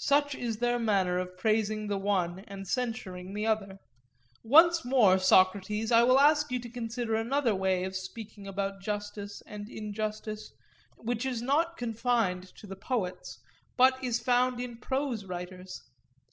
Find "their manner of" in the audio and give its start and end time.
0.56-1.38